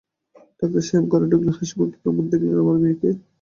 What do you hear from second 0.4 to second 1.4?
doctor সাহেব ঘরে